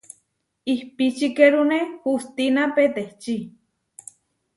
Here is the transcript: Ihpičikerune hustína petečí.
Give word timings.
Ihpičikerune 0.73 1.77
hustína 2.05 2.63
petečí. 2.79 3.37